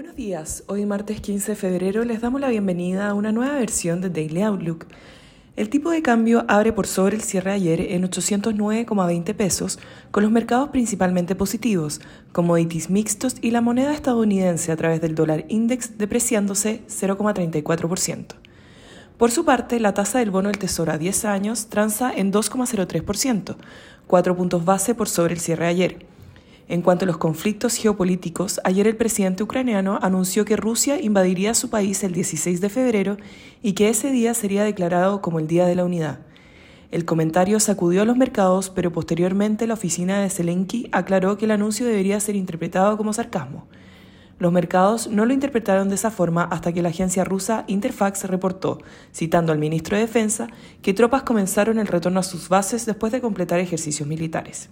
Buenos 0.00 0.16
días, 0.16 0.64
hoy 0.66 0.86
martes 0.86 1.20
15 1.20 1.52
de 1.52 1.56
febrero 1.56 2.04
les 2.06 2.22
damos 2.22 2.40
la 2.40 2.48
bienvenida 2.48 3.10
a 3.10 3.12
una 3.12 3.32
nueva 3.32 3.58
versión 3.58 4.00
de 4.00 4.08
Daily 4.08 4.40
Outlook. 4.40 4.86
El 5.56 5.68
tipo 5.68 5.90
de 5.90 6.00
cambio 6.00 6.46
abre 6.48 6.72
por 6.72 6.86
sobre 6.86 7.16
el 7.16 7.22
cierre 7.22 7.50
de 7.50 7.56
ayer 7.56 7.80
en 7.92 8.04
809,20 8.04 9.34
pesos, 9.34 9.78
con 10.10 10.22
los 10.22 10.32
mercados 10.32 10.70
principalmente 10.70 11.34
positivos, 11.34 12.00
commodities 12.32 12.88
mixtos 12.88 13.36
y 13.42 13.50
la 13.50 13.60
moneda 13.60 13.92
estadounidense 13.92 14.72
a 14.72 14.76
través 14.76 15.02
del 15.02 15.14
dólar 15.14 15.44
index 15.48 15.98
depreciándose 15.98 16.80
0,34%. 16.88 18.24
Por 19.18 19.30
su 19.30 19.44
parte, 19.44 19.80
la 19.80 19.92
tasa 19.92 20.20
del 20.20 20.30
bono 20.30 20.48
del 20.48 20.56
Tesoro 20.56 20.92
a 20.92 20.96
10 20.96 21.26
años 21.26 21.66
transa 21.66 22.10
en 22.10 22.32
2,03%, 22.32 23.56
4 24.06 24.34
puntos 24.34 24.64
base 24.64 24.94
por 24.94 25.10
sobre 25.10 25.34
el 25.34 25.40
cierre 25.40 25.66
de 25.66 25.70
ayer. 25.70 26.09
En 26.70 26.82
cuanto 26.82 27.04
a 27.04 27.08
los 27.08 27.18
conflictos 27.18 27.74
geopolíticos, 27.74 28.60
ayer 28.62 28.86
el 28.86 28.96
presidente 28.96 29.42
ucraniano 29.42 29.98
anunció 30.02 30.44
que 30.44 30.54
Rusia 30.54 31.00
invadiría 31.00 31.52
su 31.52 31.68
país 31.68 32.04
el 32.04 32.12
16 32.12 32.60
de 32.60 32.68
febrero 32.68 33.16
y 33.60 33.72
que 33.72 33.88
ese 33.88 34.12
día 34.12 34.34
sería 34.34 34.62
declarado 34.62 35.20
como 35.20 35.40
el 35.40 35.48
Día 35.48 35.66
de 35.66 35.74
la 35.74 35.84
Unidad. 35.84 36.20
El 36.92 37.04
comentario 37.04 37.58
sacudió 37.58 38.02
a 38.02 38.04
los 38.04 38.16
mercados, 38.16 38.70
pero 38.70 38.92
posteriormente 38.92 39.66
la 39.66 39.74
oficina 39.74 40.20
de 40.20 40.30
Zelensky 40.30 40.88
aclaró 40.92 41.36
que 41.36 41.46
el 41.46 41.50
anuncio 41.50 41.86
debería 41.86 42.20
ser 42.20 42.36
interpretado 42.36 42.96
como 42.96 43.12
sarcasmo. 43.12 43.66
Los 44.38 44.52
mercados 44.52 45.08
no 45.08 45.26
lo 45.26 45.34
interpretaron 45.34 45.88
de 45.88 45.96
esa 45.96 46.12
forma 46.12 46.44
hasta 46.44 46.72
que 46.72 46.82
la 46.82 46.90
agencia 46.90 47.24
rusa 47.24 47.64
Interfax 47.66 48.28
reportó, 48.28 48.78
citando 49.12 49.50
al 49.50 49.58
ministro 49.58 49.96
de 49.96 50.02
Defensa, 50.02 50.46
que 50.82 50.94
tropas 50.94 51.24
comenzaron 51.24 51.80
el 51.80 51.88
retorno 51.88 52.20
a 52.20 52.22
sus 52.22 52.48
bases 52.48 52.86
después 52.86 53.10
de 53.10 53.20
completar 53.20 53.58
ejercicios 53.58 54.08
militares. 54.08 54.68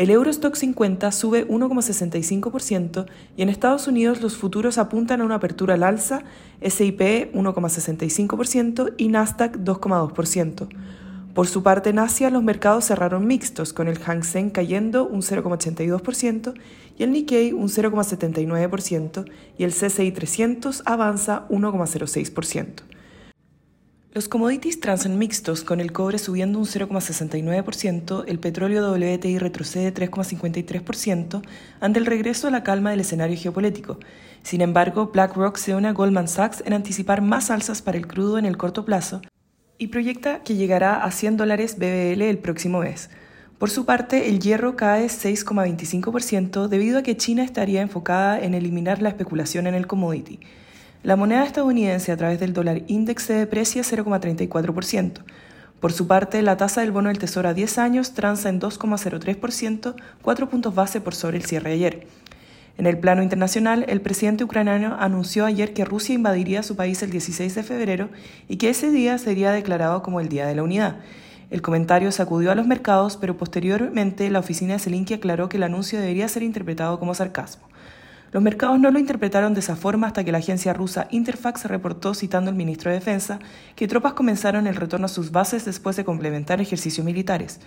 El 0.00 0.08
Eurostock 0.08 0.54
50 0.54 1.12
sube 1.12 1.46
1,65% 1.46 3.04
y 3.36 3.42
en 3.42 3.50
Estados 3.50 3.86
Unidos 3.86 4.22
los 4.22 4.34
futuros 4.34 4.78
apuntan 4.78 5.20
a 5.20 5.26
una 5.26 5.34
apertura 5.34 5.74
al 5.74 5.82
alza, 5.82 6.22
SIP 6.62 7.34
1,65% 7.34 8.94
y 8.96 9.08
Nasdaq 9.08 9.58
2,2%. 9.58 10.68
Por 11.34 11.46
su 11.48 11.62
parte, 11.62 11.90
en 11.90 11.98
Asia 11.98 12.30
los 12.30 12.42
mercados 12.42 12.86
cerraron 12.86 13.26
mixtos, 13.26 13.74
con 13.74 13.88
el 13.88 13.98
Hang 13.98 14.24
Seng 14.24 14.48
cayendo 14.48 15.06
un 15.06 15.20
0,82% 15.20 16.54
y 16.96 17.02
el 17.02 17.12
Nikkei 17.12 17.52
un 17.52 17.68
0,79% 17.68 19.30
y 19.58 19.64
el 19.64 19.74
CCI 19.74 20.12
300 20.12 20.82
avanza 20.86 21.46
1,06%. 21.50 22.89
Los 24.12 24.26
commodities 24.26 24.80
transan 24.80 25.18
mixtos, 25.18 25.62
con 25.62 25.78
el 25.78 25.92
cobre 25.92 26.18
subiendo 26.18 26.58
un 26.58 26.64
0,69%, 26.64 28.24
el 28.26 28.40
petróleo 28.40 28.90
WTI 28.92 29.38
retrocede 29.38 29.94
3,53% 29.94 31.42
ante 31.78 31.98
el 32.00 32.06
regreso 32.06 32.48
a 32.48 32.50
la 32.50 32.64
calma 32.64 32.90
del 32.90 32.98
escenario 32.98 33.38
geopolítico. 33.38 34.00
Sin 34.42 34.62
embargo, 34.62 35.12
BlackRock 35.14 35.56
se 35.58 35.76
une 35.76 35.86
a 35.86 35.92
Goldman 35.92 36.26
Sachs 36.26 36.60
en 36.66 36.72
anticipar 36.72 37.22
más 37.22 37.52
alzas 37.52 37.82
para 37.82 37.98
el 37.98 38.08
crudo 38.08 38.36
en 38.36 38.46
el 38.46 38.56
corto 38.56 38.84
plazo 38.84 39.22
y 39.78 39.86
proyecta 39.86 40.42
que 40.42 40.56
llegará 40.56 41.04
a 41.04 41.12
100 41.12 41.36
dólares 41.36 41.76
BBL 41.78 42.22
el 42.22 42.38
próximo 42.38 42.80
mes. 42.80 43.10
Por 43.58 43.70
su 43.70 43.84
parte, 43.84 44.28
el 44.28 44.40
hierro 44.40 44.74
cae 44.74 45.06
6,25% 45.06 46.66
debido 46.66 46.98
a 46.98 47.02
que 47.04 47.16
China 47.16 47.44
estaría 47.44 47.80
enfocada 47.80 48.40
en 48.40 48.54
eliminar 48.54 49.02
la 49.02 49.10
especulación 49.10 49.68
en 49.68 49.76
el 49.76 49.86
commodity. 49.86 50.40
La 51.02 51.16
moneda 51.16 51.44
estadounidense 51.44 52.12
a 52.12 52.16
través 52.18 52.38
del 52.40 52.52
dólar 52.52 52.82
index 52.86 53.22
se 53.22 53.32
deprecia 53.32 53.80
0,34%. 53.80 55.22
Por 55.80 55.92
su 55.92 56.06
parte, 56.06 56.42
la 56.42 56.58
tasa 56.58 56.82
del 56.82 56.92
bono 56.92 57.08
del 57.08 57.18
Tesoro 57.18 57.48
a 57.48 57.54
10 57.54 57.78
años 57.78 58.12
transa 58.12 58.50
en 58.50 58.60
2,03%, 58.60 59.94
4 60.20 60.48
puntos 60.50 60.74
base 60.74 61.00
por 61.00 61.14
sobre 61.14 61.38
el 61.38 61.44
cierre 61.46 61.70
de 61.70 61.76
ayer. 61.76 62.06
En 62.76 62.84
el 62.84 62.98
plano 62.98 63.22
internacional, 63.22 63.86
el 63.88 64.02
presidente 64.02 64.44
ucraniano 64.44 64.94
anunció 65.00 65.46
ayer 65.46 65.72
que 65.72 65.86
Rusia 65.86 66.14
invadiría 66.14 66.62
su 66.62 66.76
país 66.76 67.02
el 67.02 67.10
16 67.10 67.54
de 67.54 67.62
febrero 67.62 68.10
y 68.46 68.58
que 68.58 68.68
ese 68.68 68.90
día 68.90 69.16
sería 69.16 69.52
declarado 69.52 70.02
como 70.02 70.20
el 70.20 70.28
Día 70.28 70.46
de 70.46 70.54
la 70.54 70.62
Unidad. 70.62 70.96
El 71.50 71.62
comentario 71.62 72.12
sacudió 72.12 72.52
a 72.52 72.54
los 72.54 72.66
mercados, 72.66 73.16
pero 73.16 73.38
posteriormente 73.38 74.28
la 74.28 74.40
oficina 74.40 74.74
de 74.74 74.80
Zelensky 74.80 75.14
aclaró 75.14 75.48
que 75.48 75.56
el 75.56 75.62
anuncio 75.62 75.98
debería 75.98 76.28
ser 76.28 76.42
interpretado 76.42 76.98
como 76.98 77.14
sarcasmo. 77.14 77.70
Los 78.32 78.44
mercados 78.44 78.78
no 78.78 78.92
lo 78.92 79.00
interpretaron 79.00 79.54
de 79.54 79.60
esa 79.60 79.74
forma 79.74 80.06
hasta 80.06 80.22
que 80.22 80.30
la 80.30 80.38
agencia 80.38 80.72
rusa 80.72 81.08
Interfax 81.10 81.64
reportó, 81.64 82.14
citando 82.14 82.48
al 82.50 82.56
ministro 82.56 82.90
de 82.90 82.98
Defensa, 82.98 83.40
que 83.74 83.88
tropas 83.88 84.12
comenzaron 84.12 84.68
el 84.68 84.76
retorno 84.76 85.06
a 85.06 85.08
sus 85.08 85.32
bases 85.32 85.64
después 85.64 85.96
de 85.96 86.04
complementar 86.04 86.60
ejercicios 86.60 87.04
militares. 87.04 87.58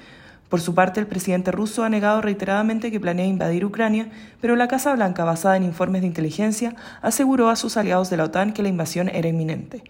Por 0.47 0.61
su 0.61 0.73
parte, 0.73 1.01
el 1.01 1.07
presidente 1.07 1.51
ruso 1.51 1.83
ha 1.83 1.89
negado 1.89 2.21
reiteradamente 2.21 2.91
que 2.91 2.99
planea 2.99 3.25
invadir 3.25 3.65
Ucrania, 3.65 4.09
pero 4.39 4.55
la 4.55 4.69
Casa 4.69 4.93
Blanca, 4.93 5.25
basada 5.25 5.57
en 5.57 5.63
informes 5.63 6.01
de 6.01 6.07
inteligencia, 6.07 6.75
aseguró 7.01 7.49
a 7.49 7.57
sus 7.57 7.75
aliados 7.75 8.09
de 8.09 8.17
la 8.17 8.25
OTAN 8.25 8.53
que 8.53 8.63
la 8.63 8.69
invasión 8.69 9.09
era 9.09 9.27
inminente. 9.27 9.83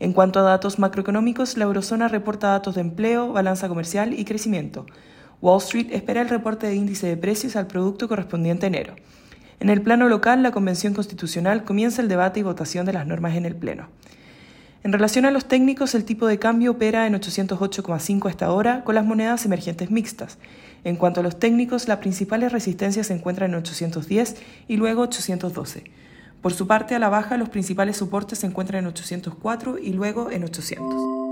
En 0.00 0.12
cuanto 0.12 0.40
a 0.40 0.42
datos 0.42 0.80
macroeconómicos, 0.80 1.56
la 1.56 1.64
eurozona 1.64 2.08
reporta 2.08 2.48
datos 2.48 2.74
de 2.74 2.80
empleo, 2.80 3.32
balanza 3.32 3.68
comercial 3.68 4.18
y 4.18 4.24
crecimiento. 4.24 4.86
Wall 5.40 5.58
Street 5.58 5.88
espera 5.92 6.22
el 6.22 6.28
reporte 6.28 6.66
de 6.66 6.74
índice 6.74 7.06
de 7.06 7.16
precios 7.16 7.54
al 7.54 7.68
producto 7.68 8.08
correspondiente 8.08 8.66
enero. 8.66 8.94
En 9.60 9.70
el 9.70 9.82
plano 9.82 10.08
local, 10.08 10.42
la 10.42 10.52
Convención 10.52 10.94
Constitucional 10.94 11.64
comienza 11.64 12.00
el 12.00 12.08
debate 12.08 12.40
y 12.40 12.44
votación 12.44 12.86
de 12.86 12.92
las 12.92 13.06
normas 13.06 13.34
en 13.34 13.44
el 13.44 13.56
Pleno. 13.56 13.88
En 14.84 14.92
relación 14.92 15.24
a 15.24 15.32
los 15.32 15.46
técnicos, 15.46 15.96
el 15.96 16.04
tipo 16.04 16.28
de 16.28 16.38
cambio 16.38 16.70
opera 16.70 17.08
en 17.08 17.14
808,5 17.14 18.28
hasta 18.28 18.46
ahora 18.46 18.84
con 18.84 18.94
las 18.94 19.04
monedas 19.04 19.44
emergentes 19.44 19.90
mixtas. 19.90 20.38
En 20.84 20.94
cuanto 20.94 21.20
a 21.20 21.22
los 21.24 21.40
técnicos, 21.40 21.88
las 21.88 21.98
principales 21.98 22.52
resistencias 22.52 23.08
se 23.08 23.14
encuentran 23.14 23.50
en 23.50 23.56
810 23.56 24.36
y 24.68 24.76
luego 24.76 25.02
812. 25.02 25.84
Por 26.40 26.52
su 26.52 26.68
parte, 26.68 26.94
a 26.94 27.00
la 27.00 27.08
baja, 27.08 27.36
los 27.36 27.48
principales 27.48 27.96
soportes 27.96 28.38
se 28.38 28.46
encuentran 28.46 28.84
en 28.84 28.86
804 28.86 29.78
y 29.78 29.92
luego 29.92 30.30
en 30.30 30.44
800. 30.44 31.27